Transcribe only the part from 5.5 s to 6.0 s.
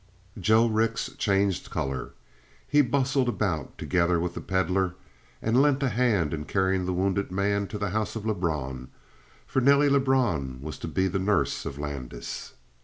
lent a